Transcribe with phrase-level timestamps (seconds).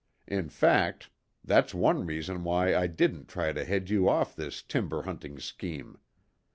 [0.25, 1.11] In fact,
[1.43, 5.99] that's one reason why I didn't try to head you off this timber hunting scheme.